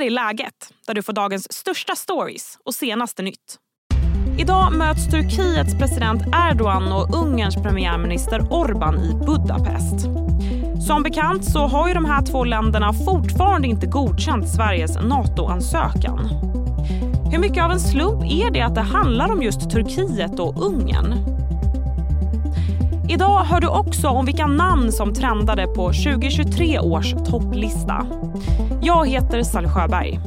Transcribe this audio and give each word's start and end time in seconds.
här 0.00 0.06
är 0.06 0.10
läget, 0.10 0.72
där 0.86 0.94
du 0.94 1.02
får 1.02 1.12
dagens 1.12 1.52
största 1.52 1.96
stories 1.96 2.58
och 2.64 2.74
senaste 2.74 3.22
nytt. 3.22 3.56
Idag 4.38 4.72
möts 4.72 5.10
Turkiets 5.10 5.78
president 5.78 6.22
Erdogan 6.50 6.92
och 6.92 7.14
Ungerns 7.14 7.54
premiärminister 7.54 8.40
Orbán 8.40 8.98
i 8.98 9.26
Budapest. 9.26 10.06
Som 10.86 11.02
bekant 11.02 11.44
så 11.44 11.58
har 11.58 11.88
ju 11.88 11.94
de 11.94 12.04
här 12.04 12.26
två 12.26 12.44
länderna 12.44 12.92
fortfarande 12.92 13.68
inte 13.68 13.86
godkänt 13.86 14.48
Sveriges 14.48 14.96
NATO-ansökan. 15.02 16.20
Hur 17.32 17.38
mycket 17.38 17.64
av 17.64 17.70
en 17.70 17.80
slump 17.80 18.24
är 18.24 18.50
det 18.50 18.60
att 18.60 18.74
det 18.74 18.80
handlar 18.80 19.32
om 19.32 19.42
just 19.42 19.70
Turkiet 19.70 20.38
och 20.38 20.66
Ungern? 20.66 21.39
Idag 23.12 23.44
hör 23.44 23.60
du 23.60 23.68
också 23.68 24.08
om 24.08 24.26
vilka 24.26 24.46
namn 24.46 24.92
som 24.92 25.14
trendade 25.14 25.66
på 25.66 25.92
2023 25.92 26.78
års 26.78 27.12
topplista. 27.12 28.06
Jag 28.82 29.08
heter 29.08 29.42
Sally 29.42 29.68
Sjöberg. 29.68 30.18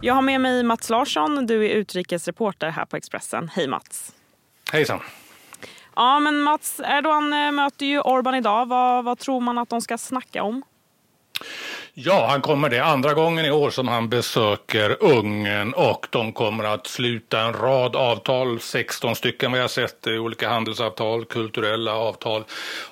Jag 0.00 0.14
har 0.14 0.22
med 0.22 0.40
mig 0.40 0.62
Mats 0.62 0.90
Larsson. 0.90 1.46
Du 1.46 1.66
är 1.66 1.70
utrikesreporter 1.70 2.70
här 2.70 2.84
på 2.84 2.96
Expressen. 2.96 3.50
Hej 3.54 3.68
Mats. 3.68 4.14
Hejsan. 4.72 5.00
Ja, 5.96 6.20
men 6.20 6.40
Mats, 6.40 6.80
Erdogan 6.84 7.32
eh, 7.32 7.52
möter 7.52 7.86
ju 7.86 8.00
Orban 8.00 8.34
idag. 8.34 8.66
Vad, 8.66 9.04
vad 9.04 9.18
tror 9.18 9.40
man 9.40 9.58
att 9.58 9.68
de 9.68 9.80
ska 9.80 9.98
snacka 9.98 10.42
om? 10.42 10.62
Ja, 11.98 12.26
han 12.30 12.40
kommer 12.40 12.68
det 12.68 12.84
andra 12.84 13.14
gången 13.14 13.44
i 13.44 13.50
år 13.50 13.70
som 13.70 13.88
han 13.88 14.08
besöker 14.08 15.02
Ungern 15.02 15.72
och 15.72 16.06
de 16.10 16.32
kommer 16.32 16.64
att 16.64 16.86
sluta 16.86 17.40
en 17.40 17.52
rad 17.52 17.96
avtal, 17.96 18.60
16 18.60 19.16
stycken 19.16 19.52
vad 19.52 19.60
jag 19.60 19.70
sett, 19.70 20.06
eh, 20.06 20.12
olika 20.12 20.48
handelsavtal, 20.48 21.24
kulturella 21.24 21.94
avtal. 21.94 22.44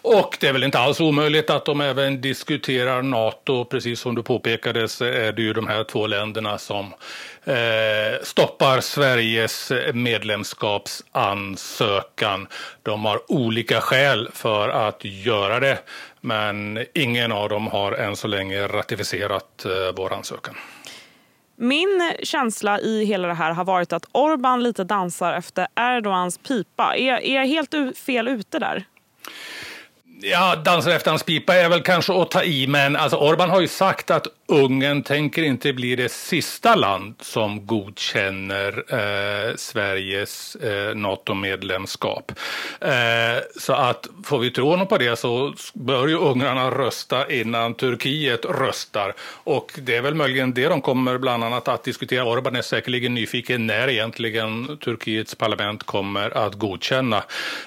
Och 0.03 0.37
det 0.41 0.49
är 0.49 0.53
väl 0.53 0.65
inte 0.65 0.79
alls 0.79 1.01
omöjligt 1.01 1.51
att 1.51 1.65
de 1.65 1.81
även 1.81 2.21
diskuterar 2.21 3.03
NATO, 3.03 3.65
precis 3.65 4.01
som 4.01 4.15
du 4.15 4.23
påpekade 4.23 4.89
så 4.89 5.05
är 5.05 5.33
det 5.33 5.43
ju 5.43 5.53
de 5.53 5.67
här 5.67 5.85
två 5.85 6.07
länderna 6.07 6.59
som 6.59 6.95
stoppar 8.23 8.81
Sveriges 8.81 9.73
medlemskapsansökan. 9.95 12.47
De 12.83 13.05
har 13.05 13.33
olika 13.33 13.81
skäl 13.81 14.29
för 14.33 14.69
att 14.69 15.05
göra 15.05 15.61
det. 15.61 15.79
Men 16.21 16.85
ingen 16.95 17.33
av 17.33 17.49
dem 17.49 17.67
har 17.67 17.93
än 17.93 18.17
så 18.17 18.29
länge 18.29 18.69
ratificerat 18.69 19.65
eh, 19.65 19.71
vår 19.97 20.13
ansökan. 20.13 20.55
Min 21.57 22.13
känsla 22.23 22.81
i 22.81 23.05
hela 23.05 23.29
det 23.29 23.35
här 23.35 23.53
har 23.53 23.65
varit 23.65 23.93
att 23.93 24.07
Orban 24.13 24.63
lite 24.63 24.85
dansar 24.85 25.33
efter 25.33 25.67
Erdogans 25.77 26.39
pipa. 26.39 26.97
Är, 26.97 27.13
är 27.13 27.35
jag 27.35 27.47
helt 27.47 27.99
fel 28.07 28.29
ute 28.29 28.59
där? 28.59 28.85
Ja, 30.21 30.57
dansar 30.57 30.91
efter 30.91 31.11
hans 31.11 31.23
pipa 31.23 31.55
är 31.55 31.69
väl 31.69 31.83
kanske 31.83 32.23
att 32.23 32.31
ta 32.31 32.43
i, 32.43 32.67
men 32.67 32.97
alltså 32.97 33.17
Orban 33.17 33.51
har 33.51 33.61
ju 33.61 33.69
sagt 33.69 34.11
att 34.11 34.27
Ungern 34.47 35.03
tänker 35.03 35.43
inte 35.43 35.73
bli 35.73 35.97
det 35.97 36.13
sista 36.13 36.75
land 36.75 37.15
som 37.21 37.67
godkänner 37.67 38.85
eh, 38.89 39.57
Sveriges 39.57 40.57
eh, 40.57 40.95
NATO-medlemskap. 40.95 42.33
Eh, 42.81 43.43
så 43.57 43.73
att 43.73 44.09
får 44.25 44.39
vi 44.39 44.51
tro 44.51 44.69
honom 44.69 44.87
på 44.87 44.99
det 44.99 45.17
så 45.17 45.55
bör 45.75 46.09
ju 46.09 46.15
ungrarna 46.15 46.71
rösta 46.71 47.33
innan 47.33 47.75
Turkiet 47.75 48.45
röstar. 48.45 49.15
Och 49.21 49.73
det 49.83 49.97
är 49.97 50.03
väl 50.03 50.15
möjligen 50.15 50.55
det 50.55 50.69
de 50.69 50.81
kommer 50.81 51.19
bland 51.19 51.45
annat 51.45 51.69
att 51.69 51.85
diskutera. 51.85 52.25
Orban 52.25 52.57
är 52.57 52.63
säkerligen 52.63 53.15
nyfiken 53.15 53.67
när 53.67 53.89
egentligen 53.89 54.79
Turkiets 54.79 55.35
parlament 55.35 55.83
kommer 55.83 56.37
att 56.37 56.55
godkänna 56.55 57.17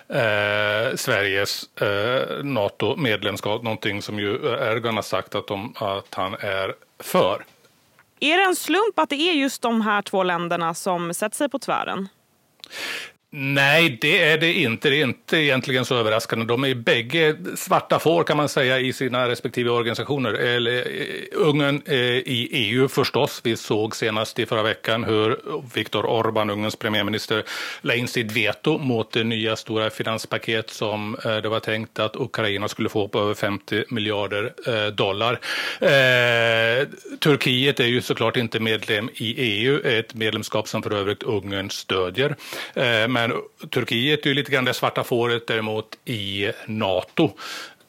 eh, 0.10 0.96
Sveriges 0.96 1.82
eh, 1.82 2.44
NATO-medlemskap. 2.44 3.64
Någonting 3.64 4.02
som 4.02 4.20
ju 4.20 4.36
Erdogan 4.36 4.96
har 4.96 5.02
sagt 5.02 5.36
att, 5.36 5.48
de, 5.48 5.74
att 5.76 6.14
han 6.16 6.34
är 6.34 6.68
för. 7.00 7.46
Är 8.20 8.38
det 8.38 8.44
en 8.44 8.56
slump 8.56 9.00
att 9.00 9.10
det 9.10 9.16
är 9.16 9.34
just 9.34 9.62
de 9.62 9.82
här 9.82 10.02
två 10.02 10.24
länderna 10.24 10.74
som 10.74 11.14
sätter 11.14 11.36
sig 11.36 11.50
på 11.50 11.60
tvären? 11.60 12.10
Nej, 13.40 13.98
det 14.02 14.24
är 14.24 14.38
det 14.38 14.54
inte. 14.54 14.90
Det 14.90 14.96
är 14.96 15.04
inte 15.04 15.38
egentligen 15.38 15.86
så 15.86 15.96
överraskande. 15.96 16.46
De 16.46 16.64
är 16.64 16.76
bägge 16.76 17.36
svarta 17.56 18.00
får 18.00 18.24
kan 18.24 18.38
man 18.38 18.50
säga 18.50 18.80
i 18.80 18.94
sina 18.94 19.30
respektive 19.30 19.70
organisationer. 19.70 20.34
Eller, 20.34 20.78
eh, 20.78 20.84
Ungern 21.32 21.82
eh, 21.86 21.96
i 21.98 22.50
EU 22.52 22.88
förstås. 22.88 23.42
Vi 23.44 23.58
såg 23.58 23.96
senast 23.96 24.40
i 24.40 24.46
förra 24.46 24.64
veckan 24.64 25.04
hur 25.04 25.40
Viktor 25.76 26.04
Orbán, 26.04 26.52
Ungerns 26.52 26.76
premiärminister, 26.76 27.44
la 27.82 27.94
in 27.94 28.08
sitt 28.08 28.32
veto 28.32 28.78
mot 28.78 29.12
det 29.12 29.24
nya 29.24 29.56
stora 29.56 29.90
finanspaket 29.90 30.70
som 30.70 31.18
eh, 31.26 31.38
det 31.38 31.50
var 31.50 31.60
tänkt 31.60 32.00
att 32.00 32.16
Ukraina 32.16 32.68
skulle 32.68 32.90
få 32.90 33.08
på 33.08 33.20
över 33.20 33.34
50 33.34 33.84
miljarder 33.90 34.54
eh, 34.68 34.88
dollar. 34.88 35.40
Eh, 35.82 36.88
Turkiet 37.20 37.80
är 37.80 37.88
ju 37.88 38.02
såklart 38.02 38.38
inte 38.38 38.60
medlem 38.60 39.10
i 39.14 39.34
EU, 39.38 39.80
ett 39.84 40.14
medlemskap 40.14 40.68
som 40.68 40.84
för 40.84 40.94
övrigt 40.94 41.24
Ungern 41.24 41.70
stödjer. 41.70 42.36
Eh, 42.74 43.08
men 43.28 43.70
Turkiet 43.70 44.26
är 44.26 44.30
ju 44.30 44.34
lite 44.34 44.52
grann 44.52 44.66
det 44.66 44.74
svarta 44.74 45.04
fåret 45.04 45.48
däremot 45.48 45.98
i 46.06 46.52
NATO. 46.66 47.32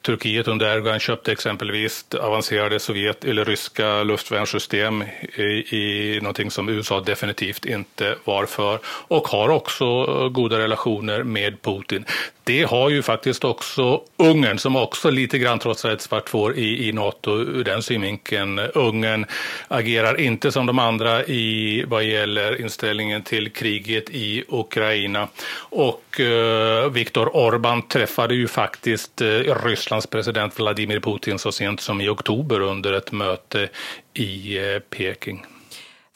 Turkiet 0.01 0.47
under 0.47 0.75
Erdogan 0.75 0.99
köpte 0.99 1.31
exempelvis 1.31 2.05
avancerade 2.13 2.79
sovjet 2.79 3.25
eller 3.25 3.45
ryska 3.45 4.03
luftvärnssystem 4.03 5.03
i, 5.35 5.43
i 5.77 6.19
någonting 6.21 6.51
som 6.51 6.69
USA 6.69 6.99
definitivt 6.99 7.65
inte 7.65 8.15
var 8.23 8.45
för 8.45 8.79
och 8.85 9.27
har 9.27 9.49
också 9.49 10.05
goda 10.29 10.59
relationer 10.59 11.23
med 11.23 11.61
Putin 11.61 12.05
det 12.49 12.63
har 12.63 12.89
ju 12.89 13.01
faktiskt 13.01 13.43
också 13.43 14.01
Ungern 14.17 14.59
som 14.59 14.75
också 14.75 15.09
lite 15.09 15.37
grann 15.37 15.59
trots 15.59 15.85
allt 15.85 16.01
svart 16.01 16.29
får 16.29 16.57
i, 16.57 16.87
i 16.87 16.91
Nato 16.91 17.31
ur 17.31 17.63
den 17.63 17.83
synvinkeln. 17.83 18.59
Ungern 18.59 19.25
agerar 19.67 20.19
inte 20.19 20.51
som 20.51 20.65
de 20.65 20.79
andra 20.79 21.23
i 21.25 21.83
vad 21.87 22.03
gäller 22.03 22.61
inställningen 22.61 23.21
till 23.21 23.51
kriget 23.51 24.09
i 24.09 24.43
Ukraina. 24.47 25.27
Och 25.69 26.19
eh, 26.19 26.89
Viktor 26.89 27.25
Orbán 27.25 27.87
träffade 27.87 28.35
ju 28.35 28.47
faktiskt 28.47 29.21
eh, 29.21 29.27
Rysslands 29.65 30.07
president 30.07 30.59
Vladimir 30.59 30.99
Putin 30.99 31.39
så 31.39 31.51
sent 31.51 31.81
som 31.81 32.01
i 32.01 32.09
oktober 32.09 32.59
under 32.59 32.93
ett 32.93 33.11
möte 33.11 33.69
i 34.13 34.57
eh, 34.57 34.79
Peking. 34.79 35.45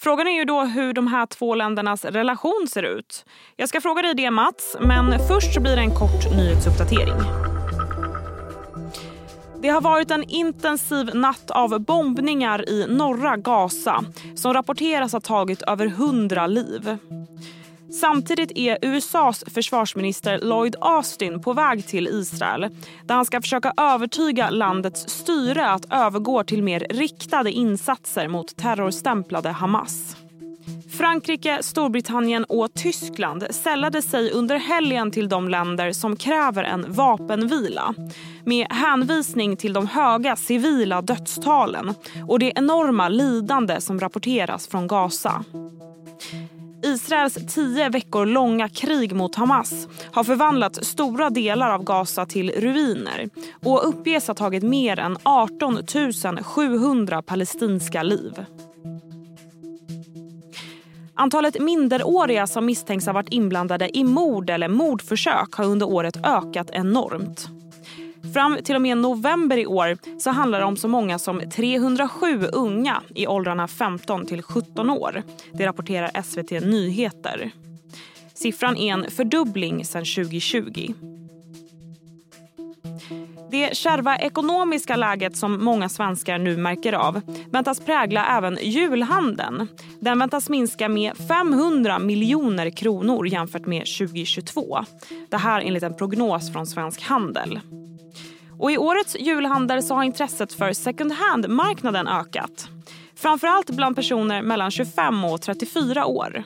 Frågan 0.04 0.28
är 0.28 0.32
ju 0.32 0.46
då 0.46 0.62
hur 0.62 0.94
de 0.94 1.08
här 1.08 1.26
två 1.26 1.56
ländernas 1.56 2.06
relation 2.06 2.68
ser 2.70 2.84
ut. 2.84 3.26
Jag 3.56 3.70
ska 3.70 3.82
fråga 3.82 4.02
dig 4.02 4.14
det 4.14 4.32
Mats, 4.32 4.78
men 4.80 5.28
först 5.28 5.62
blir 5.62 5.76
det 5.76 5.82
en 5.82 5.96
kort 5.96 6.36
nyhetsuppdatering. 6.36 7.16
Det 9.62 9.70
har 9.70 9.82
varit 9.82 10.12
en 10.12 10.24
intensiv 10.24 11.16
natt 11.16 11.52
av 11.52 11.80
bombningar 11.80 12.70
i 12.70 12.86
norra 12.90 13.38
Gaza 13.38 14.04
som 14.36 14.54
rapporteras 14.54 15.14
ha 15.14 15.20
tagit 15.20 15.62
över 15.62 15.88
hundra 15.88 16.48
liv. 16.48 16.98
Samtidigt 18.00 18.52
är 18.56 18.78
USAs 18.82 19.44
försvarsminister 19.48 20.40
Lloyd 20.40 20.76
Austin 20.82 21.42
på 21.42 21.54
väg 21.54 21.88
till 21.88 22.08
Israel 22.08 22.70
där 23.06 23.16
han 23.16 23.26
ska 23.26 23.42
försöka 23.42 23.74
övertyga 23.78 24.50
landets 24.50 25.10
styre 25.10 25.70
att 25.70 25.94
övergå 25.94 26.44
till 26.44 26.64
mer 26.64 26.88
riktade 26.90 27.52
insatser 27.52 28.28
mot 28.28 28.58
terrorstämplade 28.58 29.50
Hamas. 29.50 30.16
Frankrike, 30.98 31.64
Storbritannien 31.64 32.44
och 32.44 32.74
Tyskland 32.74 33.48
sällade 33.50 34.02
sig 34.02 34.32
under 34.32 34.58
helgen 34.58 35.12
till 35.12 35.30
de 35.30 35.50
länder 35.50 35.92
som 35.92 36.16
kräver 36.16 36.64
en 36.64 36.94
vapenvila 36.94 37.94
med 38.46 38.68
hänvisning 38.70 39.58
till 39.58 39.74
de 39.74 39.88
höga 39.88 40.36
civila 40.36 41.02
dödstalen 41.02 41.94
och 42.28 42.40
det 42.40 42.54
enorma 42.56 43.10
lidande 43.10 43.82
som 43.82 44.00
rapporteras 44.00 44.68
från 44.68 44.88
Gaza. 44.88 45.44
Israels 46.84 47.54
tio 47.54 47.90
veckor 47.90 48.26
långa 48.26 48.70
krig 48.70 49.16
mot 49.16 49.36
Hamas 49.36 49.88
har 50.12 50.24
förvandlat 50.24 50.86
stora 50.86 51.30
delar 51.30 51.70
av 51.70 51.84
Gaza 51.84 52.26
till 52.26 52.52
ruiner 52.52 53.30
och 53.66 53.88
uppges 53.88 54.28
ha 54.28 54.36
tagit 54.36 54.64
mer 54.64 55.00
än 55.00 55.18
18 55.24 55.78
700 56.44 57.22
palestinska 57.22 58.04
liv. 58.04 58.46
Antalet 61.16 61.62
minderåriga 61.62 62.48
som 62.48 62.66
misstänks 62.66 63.06
ha 63.06 63.14
varit 63.14 63.34
inblandade 63.34 63.98
i 63.98 64.04
mord 64.04 64.50
eller 64.50 64.68
mordförsök 64.68 65.54
har 65.54 65.66
under 65.66 65.90
året 65.90 66.18
ökat 66.24 66.70
enormt. 66.72 67.50
Fram 68.34 68.58
till 68.64 68.76
och 68.76 68.82
med 68.82 68.98
november 68.98 69.58
i 69.58 69.66
år 69.66 69.98
så 70.20 70.30
handlar 70.30 70.60
det 70.60 70.66
om 70.66 70.78
så 70.78 70.88
många 70.88 71.20
som 71.20 71.42
307 71.50 72.48
unga 72.54 73.02
i 73.16 73.28
åldrarna 73.28 73.68
15 73.68 74.26
till 74.26 74.42
17 74.42 74.90
år. 74.90 75.24
Det 75.54 75.66
rapporterar 75.66 76.22
SVT 76.24 76.52
Nyheter. 76.52 77.52
Siffran 78.34 78.78
är 78.78 78.94
en 78.94 79.12
fördubbling 79.12 79.86
sedan 79.86 80.06
2020. 80.06 80.94
Det 83.52 83.78
kärva 83.78 84.18
ekonomiska 84.18 84.96
läget 84.96 85.38
som 85.38 85.64
många 85.66 85.90
svenskar 85.90 86.38
nu 86.38 86.58
märker 86.58 86.94
av 86.94 87.22
väntas 87.52 87.80
prägla 87.80 88.38
även 88.38 88.58
julhandeln. 88.62 89.68
Den 90.00 90.20
väntas 90.20 90.50
minska 90.50 90.90
med 90.90 91.18
500 91.18 92.00
miljoner 92.00 92.70
kronor 92.70 93.28
jämfört 93.28 93.66
med 93.66 93.84
2022. 94.00 94.86
Det 95.30 95.38
här 95.38 95.62
enligt 95.62 95.84
en 95.84 95.94
prognos 95.94 96.54
från 96.54 96.68
Svensk 96.68 97.02
Handel. 97.02 97.60
Och 98.64 98.72
I 98.72 98.78
årets 98.78 99.16
julhandel 99.20 99.84
så 99.84 99.96
har 99.96 100.04
intresset 100.04 100.54
för 100.54 100.74
second 100.74 101.12
hand-marknaden 101.12 102.08
ökat. 102.08 102.68
Framförallt 103.16 103.70
bland 103.70 103.96
personer 103.96 104.42
mellan 104.42 104.72
25 104.72 105.24
och 105.24 105.42
34 105.42 106.06
år. 106.06 106.44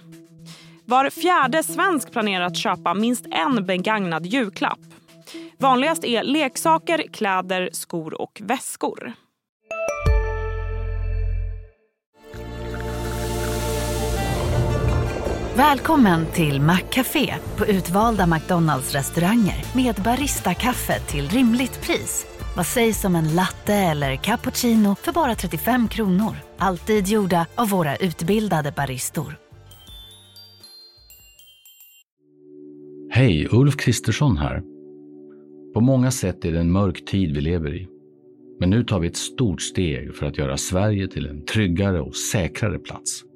Var 0.85 1.09
fjärde 1.09 1.63
svensk 1.63 2.11
planerar 2.11 2.45
att 2.45 2.57
köpa 2.57 2.93
minst 2.93 3.25
en 3.31 3.65
begagnad 3.65 4.25
julklapp. 4.25 4.79
Vanligast 5.57 6.03
är 6.03 6.23
leksaker, 6.23 7.03
kläder, 7.13 7.69
skor 7.71 8.21
och 8.21 8.41
väskor. 8.43 9.13
Välkommen 15.57 16.25
till 16.33 16.61
Maccafé 16.61 17.33
på 17.57 17.65
utvalda 17.65 18.27
McDonalds 18.27 18.93
restauranger 18.93 19.75
med 19.75 19.95
Baristakaffe 20.03 20.99
till 20.99 21.29
rimligt 21.29 21.81
pris. 21.81 22.25
Vad 22.57 22.65
sägs 22.65 23.05
om 23.05 23.15
en 23.15 23.35
latte 23.35 23.73
eller 23.73 24.15
cappuccino 24.15 24.95
för 24.95 25.11
bara 25.11 25.35
35 25.35 25.87
kronor? 25.87 26.35
Alltid 26.57 27.07
gjorda 27.07 27.45
av 27.55 27.69
våra 27.69 27.95
utbildade 27.95 28.73
baristor. 28.75 29.37
Hej, 33.09 33.47
Ulf 33.51 33.77
Kristersson 33.77 34.37
här. 34.37 34.63
På 35.73 35.81
många 35.81 36.11
sätt 36.11 36.45
är 36.45 36.51
det 36.51 36.59
en 36.59 36.71
mörk 36.71 37.05
tid 37.05 37.35
vi 37.35 37.41
lever 37.41 37.75
i. 37.75 37.87
Men 38.59 38.69
nu 38.69 38.83
tar 38.83 38.99
vi 38.99 39.07
ett 39.07 39.17
stort 39.17 39.61
steg 39.61 40.15
för 40.15 40.25
att 40.25 40.37
göra 40.37 40.57
Sverige 40.57 41.07
till 41.07 41.25
en 41.25 41.45
tryggare 41.45 42.01
och 42.01 42.15
säkrare 42.15 42.79
plats. 42.79 43.26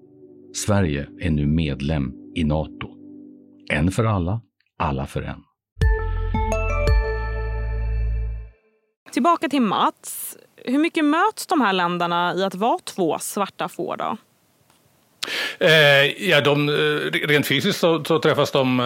Sverige 0.53 1.07
är 1.19 1.30
nu 1.30 1.48
medlem 1.48 2.13
i 2.36 2.44
Nato. 2.44 2.88
En 3.71 3.92
för 3.92 4.06
alla, 4.06 4.42
alla 4.77 5.06
för 5.07 5.21
en. 5.21 5.44
Tillbaka 9.12 9.50
till 9.50 9.62
Mats. 9.62 10.38
Hur 10.65 10.80
mycket 10.80 11.06
möts 11.06 11.48
de 11.48 11.62
här 11.62 11.74
länderna 11.74 12.36
i 12.36 12.44
att 12.44 12.56
vara 12.56 12.80
två 12.80 13.19
svarta 13.19 13.69
får? 13.69 13.98
Då? 13.98 14.18
Eh, 15.61 16.29
ja, 16.29 16.41
de, 16.41 16.69
eh, 16.69 17.27
rent 17.27 17.47
fysiskt 17.47 17.79
så, 17.79 18.03
så 18.03 18.19
träffas 18.19 18.51
de 18.51 18.79
eh, 18.79 18.83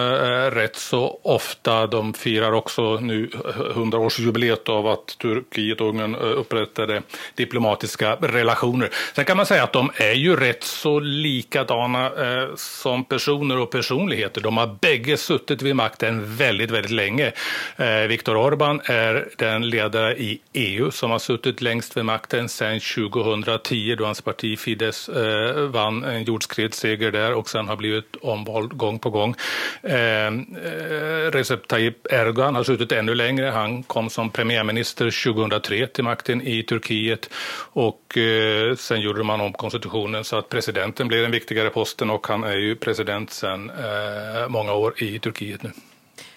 rätt 0.50 0.76
så 0.76 1.20
ofta. 1.22 1.86
De 1.86 2.14
firar 2.14 2.52
också 2.52 2.98
nu 3.00 3.26
100-årsjubileet 3.74 4.68
av 4.68 4.86
att 4.86 5.18
Turkiet 5.18 5.80
och 5.80 5.88
Ungern 5.88 6.14
eh, 6.14 6.20
upprättade 6.20 7.02
diplomatiska 7.34 8.16
relationer. 8.20 8.90
Sen 9.14 9.24
kan 9.24 9.36
man 9.36 9.46
säga 9.46 9.64
att 9.64 9.72
de 9.72 9.90
är 9.96 10.12
ju 10.12 10.36
rätt 10.36 10.64
så 10.64 11.00
likadana 11.00 12.06
eh, 12.06 12.48
som 12.56 13.04
personer 13.04 13.58
och 13.58 13.70
personligheter. 13.70 14.40
De 14.40 14.56
har 14.56 14.76
bägge 14.80 15.16
suttit 15.16 15.62
vid 15.62 15.76
makten 15.76 16.36
väldigt, 16.36 16.70
väldigt 16.70 16.92
länge. 16.92 17.32
Eh, 17.76 18.00
Viktor 18.08 18.34
Orbán 18.34 18.80
är 18.90 19.28
den 19.38 19.70
ledare 19.70 20.16
i 20.16 20.40
EU 20.52 20.90
som 20.90 21.10
har 21.10 21.18
suttit 21.18 21.62
längst 21.62 21.96
vid 21.96 22.04
makten 22.04 22.48
sedan 22.48 22.80
2010 22.80 23.94
då 23.98 24.04
hans 24.04 24.20
parti 24.20 24.58
Fidesz 24.58 25.08
eh, 25.08 25.60
vann 25.60 26.04
en 26.04 26.24
jordskred 26.24 26.65
jordskredsseger 26.66 27.12
där 27.12 27.34
och 27.34 27.48
sen 27.48 27.68
har 27.68 27.76
blivit 27.76 28.16
omvald 28.22 28.76
gång 28.76 28.98
på 28.98 29.10
gång. 29.10 29.34
Eh, 29.82 30.26
eh, 30.26 31.30
Recep 31.32 31.68
Tayyip 31.68 32.06
Erdogan 32.12 32.54
har 32.54 32.64
suttit 32.64 32.92
ännu 32.92 33.14
längre. 33.14 33.46
Han 33.46 33.82
kom 33.82 34.10
som 34.10 34.30
premiärminister 34.30 35.24
2003 35.24 35.86
till 35.86 36.04
makten 36.04 36.42
i 36.42 36.62
Turkiet 36.62 37.30
och 37.74 38.18
eh, 38.18 38.76
sen 38.76 39.00
gjorde 39.00 39.24
man 39.24 39.40
om 39.40 39.52
konstitutionen 39.52 40.24
så 40.24 40.36
att 40.36 40.48
presidenten 40.48 41.08
blev 41.08 41.22
den 41.22 41.30
viktigare 41.30 41.70
posten 41.70 42.10
och 42.10 42.26
han 42.26 42.44
är 42.44 42.56
ju 42.56 42.76
president 42.76 43.30
sedan 43.30 43.70
eh, 43.70 44.48
många 44.48 44.72
år 44.72 45.02
i 45.02 45.18
Turkiet 45.18 45.62
nu. 45.62 45.70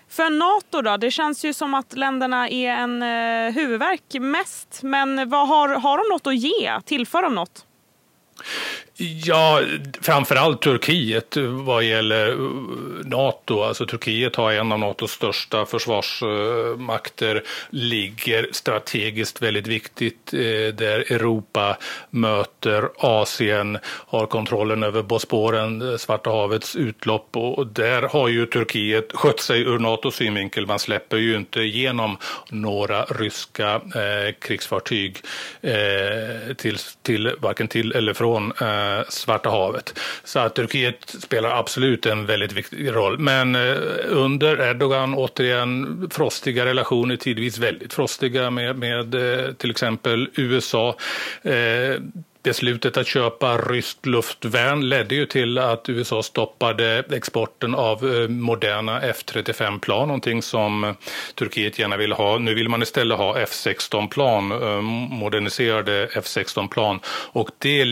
För 0.10 0.30
Nato 0.30 0.82
då? 0.82 0.98
Det 0.98 1.12
känns 1.12 1.46
ju 1.46 1.54
som 1.54 1.74
att 1.74 1.94
länderna 1.94 2.50
är 2.50 2.72
en 2.72 3.02
eh, 3.02 3.54
huvudvärk 3.54 4.02
mest. 4.20 4.84
Men 4.84 5.30
vad 5.30 5.48
har, 5.48 5.70
har 5.70 5.98
de 5.98 6.14
något 6.14 6.28
att 6.28 6.36
ge? 6.36 6.82
Tillför 6.86 7.22
de 7.22 7.36
något? 7.36 7.66
Ja, 9.02 9.62
framförallt 10.02 10.62
Turkiet 10.62 11.38
vad 11.38 11.84
gäller 11.84 12.30
eh, 12.30 12.38
Nato. 13.06 13.64
Alltså 13.64 13.86
Turkiet 13.86 14.36
har 14.36 14.52
en 14.52 14.72
av 14.72 14.80
Natos 14.80 15.12
största 15.12 15.66
försvarsmakter, 15.66 17.44
ligger 17.70 18.48
strategiskt 18.52 19.42
väldigt 19.42 19.68
viktigt 19.68 20.34
eh, 20.34 20.40
där 20.74 21.12
Europa 21.12 21.78
möter 22.10 22.90
Asien, 22.98 23.78
har 23.86 24.26
kontrollen 24.26 24.84
över 24.84 25.04
Bosporen, 25.04 25.92
eh, 25.92 25.98
Svarta 25.98 26.30
havets 26.30 26.76
utlopp 26.76 27.38
och 27.38 27.68
där 27.68 28.02
har 28.02 28.28
ju 28.28 28.46
Turkiet 28.46 29.12
skött 29.14 29.40
sig 29.40 29.62
ur 29.62 29.80
Natos 29.80 30.16
synvinkel. 30.16 30.68
Man 30.68 30.80
släpper 30.80 31.18
ju 31.18 31.36
inte 31.36 31.60
igenom 31.60 32.18
några 32.50 33.04
ryska 33.04 33.76
eh, 33.76 34.34
krigsfartyg 34.42 35.18
eh, 35.62 36.54
till, 36.56 36.78
till, 37.02 37.32
varken 37.40 37.68
till 37.68 37.92
eller 37.92 38.14
från 38.14 38.52
eh, 38.62 38.89
Svarta 39.10 39.50
havet. 39.50 40.00
Så 40.24 40.40
att 40.40 40.56
Turkiet 40.56 41.16
spelar 41.20 41.50
absolut 41.50 42.06
en 42.06 42.26
väldigt 42.26 42.52
viktig 42.52 42.96
roll. 42.96 43.20
Men 43.20 43.56
eh, 43.56 43.76
under 44.08 44.70
Erdogan 44.70 45.14
återigen 45.14 46.08
frostiga 46.12 46.66
relationer, 46.66 47.16
tidvis 47.16 47.58
väldigt 47.58 47.94
frostiga 47.94 48.50
med, 48.50 48.76
med 48.76 49.16
eh, 49.16 49.54
till 49.54 49.72
exempel 49.72 50.30
USA. 50.36 50.96
Eh, 51.42 51.54
Beslutet 52.44 52.98
att 52.98 53.08
köpa 53.08 53.58
ryskt 53.58 54.06
luftvärn 54.06 54.90
ledde 54.90 55.16
ju 55.16 55.26
till 55.26 55.58
att 55.58 55.90
USA 55.90 56.24
stoppade 56.24 57.04
exporten 57.12 57.76
av 57.76 58.16
eh, 58.16 58.28
moderna 58.28 59.02
F35-plan, 59.02 60.08
någonting 60.08 60.42
som 60.42 60.84
eh, 60.84 60.94
Turkiet 61.36 61.80
gärna 61.80 61.98
ville 61.98 62.16
ha. 62.16 62.38
Nu 62.38 62.56
vill 62.56 62.70
man 62.70 62.82
istället 62.82 63.18
ha 63.18 63.38
F16-plan, 63.38 64.52
eh, 64.52 64.82
moderniserade 65.20 66.08
F16-plan. 66.08 67.00
Och 67.32 67.50
det, 67.58 67.84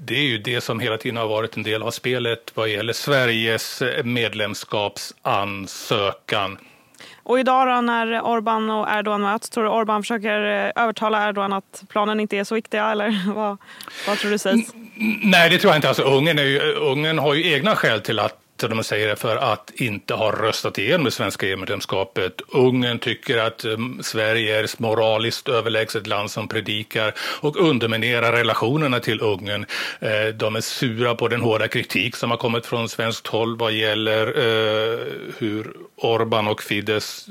det 0.00 0.14
är 0.14 0.28
ju 0.28 0.38
det 0.38 0.60
som 0.60 0.80
hela 0.80 0.96
tiden 0.96 1.16
har 1.16 1.28
varit 1.28 1.56
en 1.56 1.62
del 1.62 1.82
av 1.82 1.90
spelet 1.90 2.52
vad 2.54 2.68
gäller 2.68 2.92
Sveriges 2.92 3.82
medlemskapsansökan. 4.04 6.58
Och 7.30 7.40
idag 7.40 7.68
då 7.68 7.80
när 7.80 8.20
Orban 8.20 8.70
och 8.70 8.88
Erdogan 8.90 9.20
möts, 9.20 9.50
tror 9.50 9.64
du 9.64 9.70
Orban 9.70 10.02
försöker 10.02 10.66
eh, 10.66 10.82
övertala 10.82 11.28
Erdogan 11.28 11.52
att 11.52 11.82
planen 11.88 12.20
inte 12.20 12.36
är 12.36 12.44
så 12.44 12.54
viktiga 12.54 12.90
eller 12.90 13.32
vad, 13.34 13.56
vad 14.06 14.18
tror 14.18 14.30
du 14.30 14.38
sägs? 14.38 14.70
Nej, 15.22 15.50
det 15.50 15.58
tror 15.58 15.70
jag 15.70 15.78
inte. 15.78 15.88
Alltså, 15.88 16.02
Ungern, 16.02 16.38
är 16.38 16.42
ju, 16.42 16.60
Ungern 16.60 17.18
har 17.18 17.34
ju 17.34 17.52
egna 17.52 17.76
skäl 17.76 18.00
till 18.00 18.18
att 18.18 18.34
som 18.60 18.76
de 18.76 18.84
säger 18.84 19.14
för 19.14 19.36
att 19.36 19.70
inte 19.74 20.14
ha 20.14 20.32
röstat 20.32 20.78
igenom 20.78 21.04
det 21.04 21.10
svenska 21.10 21.46
EU-medlemskapet. 21.46 22.40
Ungern 22.48 22.98
tycker 22.98 23.38
att 23.38 23.64
eh, 23.64 23.76
Sverige 24.02 24.58
är 24.58 24.64
ett 24.64 24.78
moraliskt 24.78 25.48
överlägset 25.48 26.06
land 26.06 26.30
som 26.30 26.48
predikar 26.48 27.14
och 27.18 27.56
underminerar 27.56 28.32
relationerna 28.32 29.00
till 29.00 29.20
Ungern. 29.20 29.66
Eh, 30.00 30.34
de 30.34 30.56
är 30.56 30.60
sura 30.60 31.14
på 31.14 31.28
den 31.28 31.40
hårda 31.40 31.68
kritik 31.68 32.16
som 32.16 32.30
har 32.30 32.38
kommit 32.38 32.66
från 32.66 32.88
svenskt 32.88 33.26
håll 33.26 33.56
vad 33.56 33.72
gäller 33.72 34.26
eh, 34.26 34.98
hur 35.38 35.72
Orban 35.96 36.48
och 36.48 36.62
Fidesz 36.62 37.26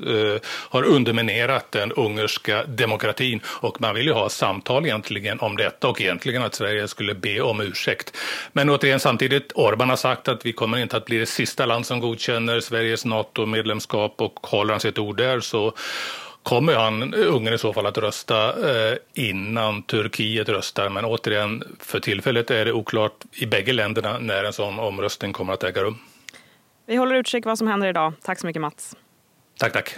har 0.45 0.83
underminerat 0.83 1.71
den 1.71 1.91
ungerska 1.91 2.63
demokratin 2.63 3.41
och 3.45 3.81
man 3.81 3.95
vill 3.95 4.05
ju 4.05 4.13
ha 4.13 4.29
samtal 4.29 4.86
egentligen 4.86 5.39
om 5.39 5.57
detta 5.57 5.88
och 5.88 6.01
egentligen 6.01 6.43
att 6.43 6.55
Sverige 6.55 6.88
skulle 6.88 7.15
be 7.15 7.41
om 7.41 7.62
ursäkt. 7.62 8.17
Men 8.53 8.69
återigen 8.69 9.00
samtidigt, 9.00 9.51
Orban 9.55 9.89
har 9.89 9.95
sagt 9.95 10.27
att 10.27 10.45
vi 10.45 10.53
kommer 10.53 10.77
inte 10.77 10.98
att 10.98 11.05
bli 11.05 11.18
det 11.19 11.25
sista 11.25 11.65
land 11.65 11.85
som 11.85 11.99
godkänner 11.99 12.59
Sveriges 12.59 13.05
NATO-medlemskap 13.05 14.21
och 14.21 14.47
håller 14.47 14.73
han 14.73 14.79
sitt 14.79 14.99
ord 14.99 15.17
där 15.17 15.39
så 15.39 15.73
kommer 16.43 16.75
han, 16.75 17.13
Ungern 17.13 17.53
i 17.53 17.57
så 17.57 17.73
fall 17.73 17.85
att 17.85 17.97
rösta 17.97 18.69
eh, 18.71 18.97
innan 19.13 19.83
Turkiet 19.83 20.49
röstar. 20.49 20.89
Men 20.89 21.05
återigen, 21.05 21.63
för 21.79 21.99
tillfället 21.99 22.51
är 22.51 22.65
det 22.65 22.73
oklart 22.73 23.25
i 23.33 23.45
bägge 23.45 23.73
länderna 23.73 24.19
när 24.19 24.43
en 24.43 24.53
sån 24.53 24.79
omröstning 24.79 25.33
kommer 25.33 25.53
att 25.53 25.63
äga 25.63 25.83
rum. 25.83 25.97
Vi 26.85 26.95
håller 26.95 27.15
utkik 27.15 27.45
vad 27.45 27.57
som 27.57 27.67
händer 27.67 27.88
idag. 27.88 28.13
Tack 28.21 28.39
så 28.39 28.47
mycket 28.47 28.61
Mats. 28.61 28.95
Tack, 29.59 29.73
tack. 29.73 29.95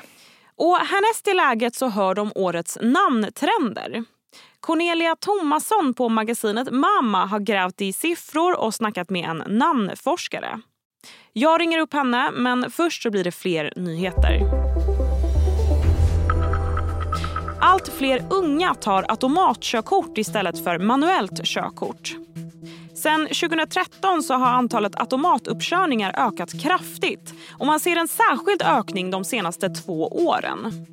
Och 0.55 0.77
härnäst 0.77 1.27
i 1.27 1.33
läget 1.33 1.75
så 1.75 1.89
hör 1.89 2.15
de 2.15 2.31
årets 2.35 2.77
namntrender. 2.81 4.03
Cornelia 4.59 5.15
Tomasson 5.15 5.93
på 5.93 6.09
magasinet 6.09 6.71
Mamma 6.71 7.25
har 7.25 7.39
grävt 7.39 7.81
i 7.81 7.93
siffror 7.93 8.59
och 8.59 8.73
snackat 8.73 9.09
med 9.09 9.29
en 9.29 9.43
namnforskare. 9.47 10.61
Jag 11.33 11.61
ringer 11.61 11.79
upp 11.79 11.93
henne, 11.93 12.31
men 12.31 12.71
först 12.71 13.03
så 13.03 13.11
blir 13.11 13.23
det 13.23 13.31
fler 13.31 13.73
nyheter. 13.75 14.41
Allt 17.61 17.87
fler 17.87 18.25
unga 18.29 18.73
tar 18.73 19.05
automatkörkort 19.07 20.17
istället 20.17 20.63
för 20.63 20.79
manuellt 20.79 21.43
körkort. 21.43 22.15
Sen 22.95 23.27
2013 23.27 24.23
så 24.23 24.33
har 24.33 24.47
antalet 24.47 24.99
automatuppkörningar 24.99 26.27
ökat 26.27 26.61
kraftigt 26.61 27.33
och 27.59 27.65
man 27.65 27.79
ser 27.79 27.95
en 27.95 28.07
särskild 28.07 28.61
ökning 28.61 29.11
de 29.11 29.23
senaste 29.23 29.69
två 29.69 30.07
åren. 30.07 30.85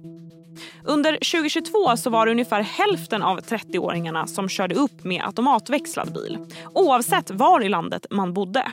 Under 0.85 1.13
2022 1.13 1.97
så 1.97 2.11
var 2.11 2.27
det 2.27 2.33
ungefär 2.33 2.63
hälften 2.63 3.23
av 3.23 3.41
30-åringarna 3.41 4.27
som 4.27 4.49
körde 4.49 4.75
upp 4.75 5.05
med 5.05 5.23
automatväxlad 5.25 6.13
bil 6.13 6.39
oavsett 6.75 7.31
var 7.31 7.61
i 7.61 7.69
landet 7.69 8.07
man 8.11 8.35
bodde. 8.35 8.73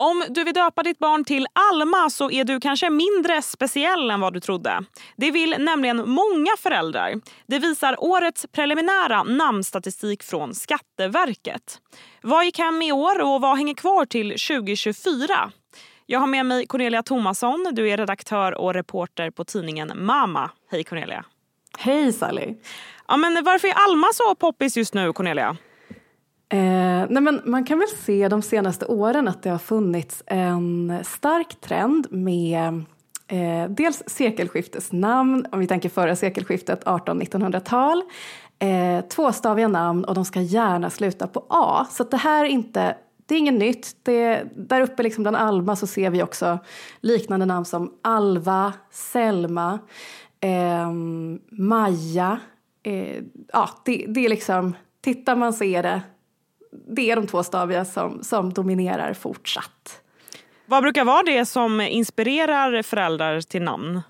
Om 0.00 0.24
du 0.28 0.44
vill 0.44 0.54
döpa 0.54 0.82
ditt 0.82 0.98
barn 0.98 1.24
till 1.24 1.46
Alma 1.52 2.10
så 2.10 2.30
är 2.30 2.44
du 2.44 2.60
kanske 2.60 2.90
mindre 2.90 3.42
speciell 3.42 4.10
än 4.10 4.20
vad 4.20 4.32
du 4.32 4.40
trodde. 4.40 4.84
Det 5.16 5.30
vill 5.30 5.54
nämligen 5.58 6.10
många 6.10 6.50
föräldrar. 6.58 7.20
Det 7.46 7.58
visar 7.58 8.04
årets 8.04 8.46
preliminära 8.52 9.22
namnstatistik 9.22 10.22
från 10.22 10.54
Skatteverket. 10.54 11.78
Vad 12.22 12.44
gick 12.44 12.58
hem 12.58 12.82
i 12.82 12.92
år 12.92 13.20
och 13.20 13.40
vad 13.40 13.56
hänger 13.56 13.74
kvar 13.74 14.04
till 14.04 14.28
2024? 14.28 15.50
Jag 16.06 16.20
har 16.20 16.26
med 16.26 16.46
mig 16.46 16.66
Cornelia 16.66 17.02
Thomasson. 17.02 17.66
Du 17.72 17.90
är 17.90 17.96
redaktör 17.96 18.52
och 18.52 18.74
reporter 18.74 19.30
på 19.30 19.44
tidningen 19.44 19.92
Mama. 19.94 20.50
Hej 20.70 20.84
Cornelia. 20.84 21.24
Hej 21.78 22.12
Sally. 22.12 22.54
Ja, 23.08 23.16
men 23.16 23.44
varför 23.44 23.68
är 23.68 23.74
Alma 23.88 24.06
så 24.14 24.34
poppis 24.34 24.76
just 24.76 24.94
nu 24.94 25.12
Cornelia? 25.12 25.56
Eh, 26.50 27.06
nej 27.10 27.22
men 27.22 27.40
man 27.44 27.64
kan 27.64 27.78
väl 27.78 27.88
se 27.88 28.28
de 28.28 28.42
senaste 28.42 28.86
åren 28.86 29.28
att 29.28 29.42
det 29.42 29.50
har 29.50 29.58
funnits 29.58 30.22
en 30.26 30.98
stark 31.04 31.60
trend 31.60 32.06
med 32.10 32.84
eh, 33.26 33.70
dels 33.70 34.02
sekelskiftesnamn, 34.06 35.46
om 35.52 35.60
vi 35.60 35.66
tänker 35.66 35.88
förra 35.88 36.16
sekelskiftet 36.16 36.84
18-1900-tal, 36.84 38.02
eh, 38.58 39.00
tvåstaviga 39.00 39.68
namn 39.68 40.04
och 40.04 40.14
de 40.14 40.24
ska 40.24 40.40
gärna 40.40 40.90
sluta 40.90 41.26
på 41.26 41.44
A. 41.48 41.86
Så 41.90 42.04
det 42.04 42.16
här 42.16 42.44
är 42.44 42.48
inte 42.48 42.96
det 43.28 43.34
är 43.34 43.38
inget 43.38 43.54
nytt. 43.54 43.96
Det, 44.02 44.44
där 44.56 44.80
uppe 44.80 45.02
liksom 45.02 45.22
bland 45.22 45.36
Alma 45.36 45.76
så 45.76 45.86
ser 45.86 46.10
vi 46.10 46.22
också 46.22 46.58
liknande 47.00 47.46
namn 47.46 47.64
som 47.64 47.92
Alva, 48.02 48.72
Selma, 48.90 49.78
eh, 50.40 50.92
Maja. 51.50 52.38
Eh, 52.82 53.22
ja, 53.52 53.68
det, 53.84 54.04
det, 54.08 54.24
är 54.24 54.28
liksom, 54.28 54.76
tittar 55.00 55.36
man 55.36 55.52
så 55.52 55.64
är 55.64 55.82
det, 55.82 56.02
det 56.70 57.10
är 57.10 57.16
de 57.16 57.26
två 57.26 57.42
staviga 57.42 57.84
som, 57.84 58.22
som 58.22 58.52
dominerar 58.52 59.14
fortsatt. 59.14 60.02
Vad 60.66 60.82
brukar 60.82 61.04
vara 61.04 61.22
det 61.22 61.46
som 61.46 61.80
inspirerar 61.80 62.82
föräldrar 62.82 63.40
till 63.40 63.62
namn? 63.62 64.00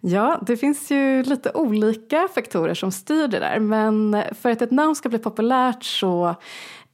Ja, 0.00 0.40
det 0.46 0.56
finns 0.56 0.90
ju 0.90 1.22
lite 1.22 1.52
olika 1.54 2.28
faktorer 2.34 2.74
som 2.74 2.92
styr 2.92 3.28
det 3.28 3.38
där 3.38 3.58
men 3.58 4.22
för 4.40 4.50
att 4.50 4.62
ett 4.62 4.70
namn 4.70 4.94
ska 4.94 5.08
bli 5.08 5.18
populärt 5.18 5.84
så 5.84 6.34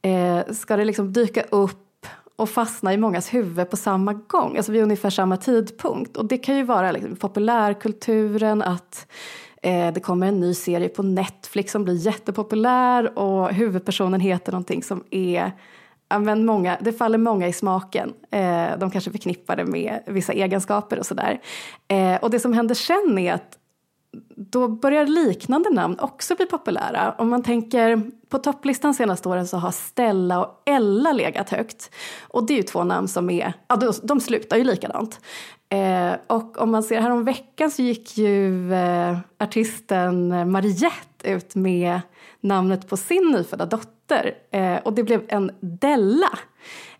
eh, 0.01 0.53
ska 0.53 0.77
det 0.77 0.85
liksom 0.85 1.13
dyka 1.13 1.41
upp 1.41 2.07
och 2.35 2.49
fastna 2.49 2.93
i 2.93 2.97
mångas 2.97 3.33
huvud 3.33 3.69
på 3.69 3.77
samma 3.77 4.13
gång, 4.13 4.57
alltså 4.57 4.71
vid 4.71 4.83
ungefär 4.83 5.09
samma 5.09 5.37
tidpunkt. 5.37 6.17
Och 6.17 6.25
det 6.25 6.37
kan 6.37 6.57
ju 6.57 6.63
vara 6.63 6.91
liksom 6.91 7.15
populärkulturen, 7.15 8.61
att 8.61 9.07
eh, 9.61 9.93
det 9.93 9.99
kommer 9.99 10.27
en 10.27 10.39
ny 10.39 10.53
serie 10.53 10.89
på 10.89 11.03
Netflix 11.03 11.71
som 11.71 11.83
blir 11.83 11.95
jättepopulär 11.95 13.19
och 13.19 13.53
huvudpersonen 13.53 14.21
heter 14.21 14.51
någonting 14.51 14.83
som 14.83 15.03
är 15.11 15.51
men 16.19 16.45
många, 16.45 16.77
det 16.81 16.93
faller 16.93 17.17
många 17.17 17.47
i 17.47 17.53
smaken. 17.53 18.13
Eh, 18.31 18.67
de 18.79 18.91
kanske 18.91 19.11
förknippar 19.11 19.55
det 19.55 19.65
med 19.65 19.99
vissa 20.05 20.33
egenskaper 20.33 20.99
och 20.99 21.05
sådär. 21.05 21.41
Eh, 21.87 22.15
och 22.15 22.29
det 22.29 22.39
som 22.39 22.53
händer 22.53 22.75
sen 22.75 23.17
är 23.17 23.33
att 23.33 23.57
då 24.49 24.67
börjar 24.67 25.05
liknande 25.05 25.69
namn 25.69 25.99
också 25.99 26.35
bli 26.35 26.45
populära. 26.45 27.15
Om 27.17 27.29
man 27.29 27.43
tänker 27.43 28.01
på 28.29 28.37
topplistan 28.37 28.93
senaste 28.93 29.29
åren 29.29 29.47
så 29.47 29.57
har 29.57 29.71
Stella 29.71 30.45
och 30.45 30.61
Ella 30.65 31.11
legat 31.11 31.49
högt. 31.49 31.91
Och 32.21 32.47
det 32.47 32.53
är 32.53 32.57
ju 32.57 32.63
två 32.63 32.83
namn 32.83 33.07
som 33.07 33.29
är, 33.29 33.53
ja 33.67 33.75
de, 33.75 33.93
de 34.03 34.19
slutar 34.19 34.57
ju 34.57 34.63
likadant. 34.63 35.19
Eh, 35.69 36.13
och 36.27 36.61
om 36.61 36.71
man 36.71 36.83
ser 36.83 37.01
här 37.01 37.09
om 37.09 37.23
veckan 37.23 37.71
så 37.71 37.81
gick 37.81 38.17
ju 38.17 38.73
eh, 38.73 39.17
artisten 39.39 40.51
Mariette 40.51 41.31
ut 41.31 41.55
med 41.55 42.01
namnet 42.41 42.89
på 42.89 42.97
sin 42.97 43.31
nyfödda 43.31 43.65
dotter. 43.65 44.33
Eh, 44.51 44.75
och 44.75 44.93
det 44.93 45.03
blev 45.03 45.21
en 45.27 45.51
Della. 45.59 46.39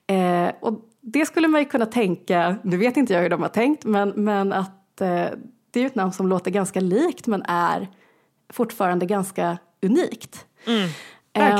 Eh, 0.08 0.52
och 0.60 0.80
det 1.02 1.26
skulle 1.26 1.48
man 1.48 1.62
ju 1.62 1.66
kunna 1.66 1.86
tänka, 1.86 2.56
nu 2.64 2.78
vet 2.78 2.98
inte 2.98 3.14
jag 3.14 3.22
hur 3.22 3.30
de 3.30 3.42
har 3.42 3.50
tänkt, 3.50 3.86
men, 3.86 4.10
men 4.10 4.54
att 4.54 5.02
eh, 5.02 5.26
det 5.72 5.80
är 5.80 5.82
ju 5.82 5.88
ett 5.88 5.96
namn 5.96 6.13
som 6.13 6.28
låter 6.28 6.51
ganska 6.51 6.80
likt 6.80 7.28
men 7.28 7.44
är 7.48 7.88
fortfarande 8.54 9.06
ganska 9.06 9.58
unikt. 9.82 10.46
Mm, 10.66 10.90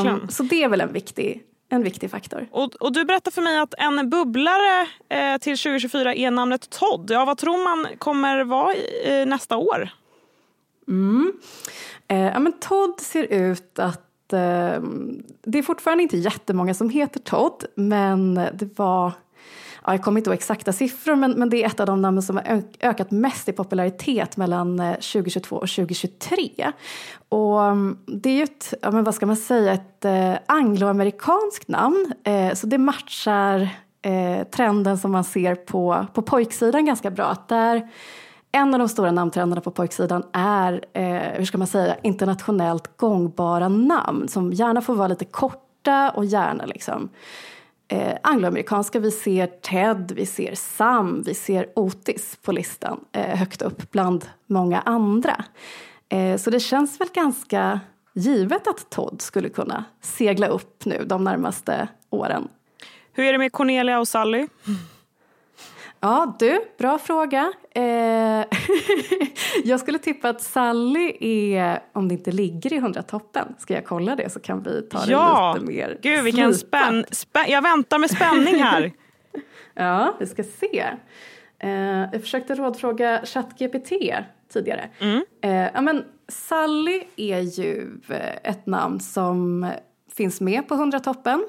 um, 0.08 0.30
så 0.30 0.44
det 0.44 0.64
är 0.64 0.70
väl 0.70 0.82
en 0.82 0.94
viktig, 0.94 1.44
en 1.70 1.84
viktig 1.84 2.12
faktor. 2.12 2.48
Och, 2.52 2.76
och 2.76 2.94
du 2.94 3.06
berättar 3.06 3.32
för 3.32 3.42
mig 3.42 3.60
att 3.60 3.74
en 3.78 4.10
bubblare 4.10 4.88
eh, 5.10 5.38
till 5.38 5.58
2024 5.58 6.16
är 6.16 6.32
namnet 6.32 6.70
Todd. 6.70 7.12
Ja, 7.12 7.26
vad 7.26 7.38
tror 7.38 7.64
man 7.64 7.98
kommer 7.98 8.44
vara 8.44 8.76
i, 8.76 9.22
eh, 9.22 9.26
nästa 9.26 9.58
år? 9.58 9.90
Mm. 10.88 11.34
Eh, 12.08 12.26
ja, 12.26 12.40
men 12.40 12.54
Todd 12.54 13.00
ser 13.00 13.24
ut 13.24 13.80
att... 13.80 14.34
Eh, 14.34 14.82
det 15.44 15.60
är 15.60 15.64
fortfarande 15.64 16.04
inte 16.04 16.18
jättemånga 16.18 16.74
som 16.74 16.90
heter 16.90 17.20
Todd 17.20 17.66
men 17.76 18.34
det 18.36 18.78
var 18.78 19.12
ja, 19.86 19.92
jag 19.94 20.02
kommer 20.02 20.20
inte 20.20 20.30
ihåg 20.30 20.38
exakta 20.38 20.74
siffror 20.74 21.16
men, 21.16 21.32
men 21.32 21.50
det 21.50 21.64
är 21.64 21.68
ett 21.68 21.80
av 21.80 21.86
de 21.86 22.02
namn 22.02 22.22
som 22.22 22.38
har 22.38 22.64
ökat 22.80 23.12
mest 23.12 23.50
i 23.50 23.52
popularitet 23.52 24.38
mellan 24.38 24.80
eh, 24.80 24.94
2022 24.94 25.56
och 25.56 25.70
2023. 25.70 26.72
Och 27.30 27.64
mm, 27.64 27.98
det 28.06 28.30
är 28.30 28.34
ju 28.34 28.44
ett, 28.44 28.74
ja, 28.82 28.92
men 28.92 29.04
vad 29.04 29.16
ska 29.16 29.26
man 29.26 29.38
säga, 29.38 29.74
ett 29.74 30.06
eh, 30.06 30.34
angloamerikanskt 30.46 31.68
namn 31.68 32.14
eh, 32.24 32.54
så 32.54 32.68
det 32.68 32.78
matchar 32.78 33.70
eh, 34.02 34.48
trenden 34.48 34.98
som 34.98 35.12
man 35.12 35.24
ser 35.24 35.56
på, 35.56 36.06
på 36.14 36.22
pojksidan 36.22 36.86
ganska 36.86 37.12
bra. 37.12 37.26
Att 37.26 37.48
där, 37.48 37.90
en 38.52 38.74
av 38.74 38.80
de 38.80 38.90
stora 38.90 39.12
namntrenderna 39.12 39.62
på 39.62 39.72
pojksidan 39.72 40.24
är, 40.34 40.86
eh, 40.94 41.38
hur 41.38 41.46
ska 41.46 41.58
man 41.58 41.68
säga, 41.68 41.96
internationellt 42.04 42.98
gångbara 42.98 43.70
namn 43.70 44.28
som 44.28 44.54
gärna 44.54 44.82
får 44.82 44.96
vara 44.96 45.08
lite 45.08 45.26
korta 45.26 46.10
och 46.16 46.26
gärna 46.26 46.66
liksom 46.66 47.10
eh, 47.92 48.18
angloamerikanska. 48.24 49.00
Vi 49.00 49.12
ser 49.12 49.48
Ted, 49.48 50.12
vi 50.16 50.26
ser 50.26 50.56
Sam, 50.56 51.24
vi 51.26 51.34
ser 51.34 51.70
Otis 51.76 52.38
på 52.42 52.52
listan 52.52 53.00
eh, 53.12 53.38
högt 53.38 53.62
upp 53.62 53.92
bland 53.92 54.26
många 54.48 54.82
andra. 54.82 55.46
Eh, 56.10 56.38
så 56.38 56.50
det 56.50 56.60
känns 56.60 57.02
väl 57.02 57.08
ganska 57.14 57.80
givet 58.14 58.68
att 58.68 58.90
Todd 58.90 59.22
skulle 59.22 59.50
kunna 59.50 59.84
segla 60.02 60.48
upp 60.48 60.86
nu 60.86 61.06
de 61.06 61.24
närmaste 61.24 61.88
åren. 62.10 62.48
Hur 63.14 63.24
är 63.24 63.32
det 63.32 63.38
med 63.38 63.52
Cornelia 63.52 64.00
och 64.00 64.08
Sally? 64.08 64.48
Ja, 66.04 66.36
du, 66.40 66.62
bra 66.78 66.98
fråga. 66.98 67.54
Eh, 67.76 67.84
jag 69.64 69.80
skulle 69.80 70.00
tippa 70.00 70.30
att 70.30 70.42
Sally 70.42 71.18
är, 71.20 71.84
om 71.94 72.08
det 72.08 72.14
inte 72.14 72.32
ligger 72.32 72.74
i 72.74 72.80
hundratoppen, 72.80 73.56
ska 73.58 73.74
jag 73.74 73.86
kolla 73.86 74.16
det 74.16 74.30
så 74.30 74.40
kan 74.40 74.64
vi 74.64 74.82
ta 74.82 75.06
det 75.06 75.12
ja. 75.12 75.54
lite 75.54 75.66
mer 75.66 75.98
Gud, 76.02 76.24
vilken 76.24 76.56
spänn, 76.56 77.06
spänn, 77.12 77.46
Jag 77.48 77.62
väntar 77.62 78.00
med 78.00 78.12
spänning 78.12 78.56
här. 78.56 78.92
ja, 79.74 80.16
vi 80.20 80.28
ska 80.28 80.44
se. 80.44 80.86
Eh, 81.60 81.70
jag 82.14 82.22
försökte 82.22 82.56
rådfråga 82.56 83.22
ChatGPT 83.26 83.92
tidigare. 84.54 84.90
Mm. 85.00 85.24
Eh, 85.42 85.70
ja, 85.74 85.82
men 85.82 86.04
Sally 86.28 87.04
är 87.16 87.40
ju 87.40 88.00
ett 88.44 88.66
namn 88.66 89.00
som 89.00 89.70
finns 90.16 90.42
med 90.42 90.68
på 90.68 90.76
hundratoppen. 90.76 91.46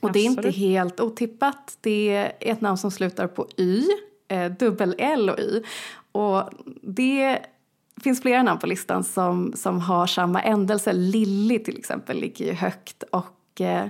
Och 0.00 0.12
det 0.12 0.18
är 0.18 0.24
inte 0.24 0.50
helt 0.50 1.00
otippat. 1.00 1.78
Det 1.80 2.08
är 2.14 2.32
ett 2.40 2.60
namn 2.60 2.78
som 2.78 2.90
slutar 2.90 3.26
på 3.26 3.46
Y, 3.56 3.84
eh, 4.28 4.52
dubbel 4.52 4.94
L 4.98 5.30
och 5.30 5.38
Y. 5.38 5.62
Och 6.12 6.50
det 6.82 7.38
finns 8.02 8.22
flera 8.22 8.42
namn 8.42 8.60
på 8.60 8.66
listan 8.66 9.04
som, 9.04 9.52
som 9.56 9.80
har 9.80 10.06
samma 10.06 10.42
ändelse. 10.42 10.92
Lilly 10.92 11.58
till 11.58 11.78
exempel 11.78 12.16
ligger 12.16 12.44
ju 12.44 12.52
högt 12.52 13.02
och 13.02 13.60
eh, 13.60 13.86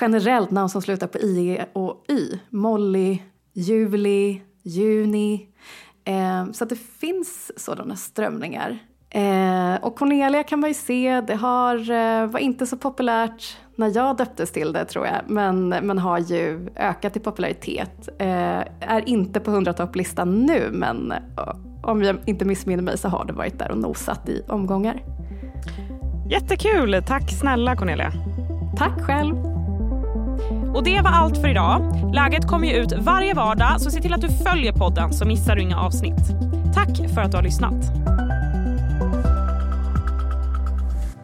generellt 0.00 0.50
namn 0.50 0.68
som 0.68 0.82
slutar 0.82 1.06
på 1.06 1.18
I 1.18 1.60
och 1.72 2.04
Y. 2.08 2.38
Molly, 2.50 3.18
Juli, 3.52 4.42
Juni. 4.62 5.48
Eh, 6.04 6.52
så 6.52 6.64
det 6.64 6.76
finns 6.76 7.52
sådana 7.56 7.96
strömningar. 7.96 8.78
Eh, 9.14 9.74
och 9.82 9.98
Cornelia 9.98 10.42
kan 10.42 10.60
man 10.60 10.70
ju 10.70 10.74
se, 10.74 11.20
det 11.20 11.34
har, 11.34 11.90
eh, 11.90 12.26
var 12.26 12.40
inte 12.40 12.66
så 12.66 12.76
populärt 12.76 13.56
när 13.76 13.96
jag 13.96 14.16
döptes 14.16 14.52
till 14.52 14.72
det 14.72 14.84
tror 14.84 15.06
jag, 15.06 15.16
men, 15.26 15.68
men 15.68 15.98
har 15.98 16.18
ju 16.18 16.68
ökat 16.76 17.16
i 17.16 17.20
popularitet. 17.20 18.08
Eh, 18.18 18.60
är 18.80 19.08
inte 19.08 19.40
på 19.40 19.50
hundratopplistan 19.50 20.46
nu, 20.46 20.68
men 20.72 21.12
eh, 21.12 21.54
om 21.82 22.02
jag 22.02 22.16
inte 22.26 22.44
missminner 22.44 22.82
mig 22.82 22.98
så 22.98 23.08
har 23.08 23.24
det 23.24 23.32
varit 23.32 23.58
där 23.58 23.70
och 23.70 23.78
nosat 23.78 24.28
i 24.28 24.42
omgångar. 24.48 25.02
Jättekul! 26.30 27.02
Tack 27.06 27.30
snälla 27.30 27.76
Cornelia. 27.76 28.12
Tack 28.76 29.00
själv. 29.02 29.34
Och 30.74 30.84
det 30.84 31.00
var 31.00 31.10
allt 31.10 31.38
för 31.38 31.48
idag. 31.48 31.80
Läget 32.14 32.46
kommer 32.46 32.68
ju 32.68 32.74
ut 32.74 32.92
varje 32.92 33.34
vardag, 33.34 33.80
så 33.80 33.90
se 33.90 34.00
till 34.00 34.14
att 34.14 34.20
du 34.20 34.28
följer 34.28 34.72
podden 34.72 35.12
så 35.12 35.26
missar 35.26 35.56
du 35.56 35.62
inga 35.62 35.80
avsnitt. 35.80 36.28
Tack 36.74 37.10
för 37.14 37.20
att 37.20 37.30
du 37.30 37.36
har 37.36 37.44
lyssnat. 37.44 37.74